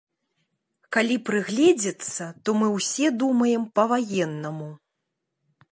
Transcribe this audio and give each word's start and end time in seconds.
Калі 0.95 1.17
прыгледзецца, 1.27 2.23
то 2.47 2.57
мы 2.63 2.67
ўсё 2.79 3.07
думаем 3.25 3.61
па-ваеннаму. 3.81 4.71